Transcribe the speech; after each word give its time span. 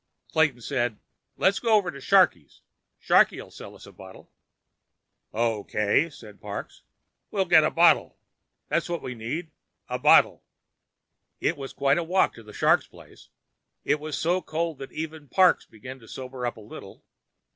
Clayton 0.31 0.61
said: 0.61 0.97
"Let's 1.37 1.59
go 1.59 1.75
over 1.75 1.91
to 1.91 1.99
Sharkie's. 1.99 2.63
Sharkie 2.99 3.39
will 3.39 3.51
sell 3.51 3.75
us 3.75 3.85
a 3.85 3.91
bottle." 3.91 4.31
"Okay," 5.31 6.09
said 6.09 6.41
Parks. 6.41 6.81
"We'll 7.29 7.45
get 7.45 7.63
a 7.63 7.69
bottle. 7.69 8.17
That's 8.67 8.89
what 8.89 9.03
we 9.03 9.13
need: 9.13 9.51
a 9.87 9.99
bottle." 9.99 10.43
It 11.39 11.55
was 11.55 11.71
quite 11.71 11.99
a 11.99 12.03
walk 12.03 12.33
to 12.33 12.41
the 12.41 12.51
Shark's 12.51 12.87
place. 12.87 13.29
It 13.83 13.99
was 13.99 14.17
so 14.17 14.41
cold 14.41 14.79
that 14.79 14.91
even 14.91 15.27
Parks 15.29 15.67
was 15.67 15.71
beginning 15.71 15.99
to 16.01 16.07
sober 16.07 16.47
up 16.47 16.57
a 16.57 16.61
little. 16.61 17.05